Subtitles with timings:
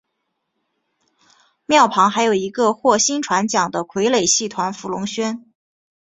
[1.67, 5.45] 庙旁还有一个获薪传奖的傀儡戏团福龙轩。